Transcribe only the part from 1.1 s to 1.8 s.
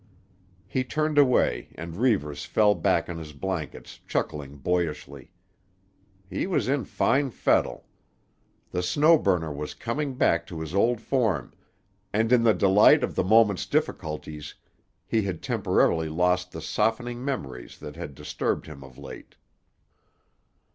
away